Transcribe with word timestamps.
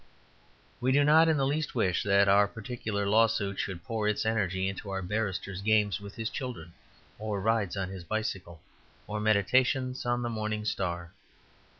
We 0.79 0.91
do 0.91 1.03
not 1.03 1.27
in 1.29 1.37
the 1.37 1.45
least 1.45 1.75
wish 1.75 2.01
that 2.01 2.27
our 2.27 2.47
particular 2.47 3.05
law 3.05 3.27
suit 3.27 3.59
should 3.59 3.83
pour 3.83 4.07
its 4.07 4.25
energy 4.25 4.67
into 4.67 4.89
our 4.89 5.03
barrister's 5.03 5.61
games 5.61 6.01
with 6.01 6.15
his 6.15 6.31
children, 6.31 6.73
or 7.19 7.39
rides 7.39 7.77
on 7.77 7.89
his 7.89 8.03
bicycle, 8.03 8.63
or 9.05 9.19
meditations 9.19 10.03
on 10.03 10.23
the 10.23 10.29
morning 10.31 10.65
star. 10.65 11.11